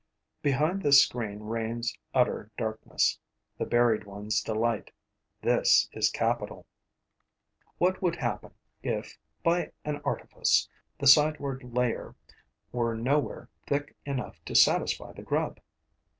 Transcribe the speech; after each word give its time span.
Behind 0.41 0.81
this 0.81 1.03
screen 1.03 1.41
reigns 1.41 1.95
utter 2.11 2.49
darkness, 2.57 3.19
the 3.59 3.67
buried 3.67 4.03
one's 4.03 4.41
delight. 4.41 4.89
This 5.43 5.89
is 5.91 6.09
capital. 6.09 6.65
What 7.77 8.01
would 8.01 8.15
happen 8.15 8.51
if, 8.81 9.19
by 9.43 9.73
an 9.85 10.01
artifice, 10.03 10.67
the 10.97 11.05
sideward 11.05 11.61
layer 11.63 12.15
were 12.71 12.95
nowhere 12.95 13.47
thick 13.67 13.95
enough 14.03 14.43
to 14.45 14.55
satisfy 14.55 15.11
the 15.13 15.21
grub? 15.21 15.59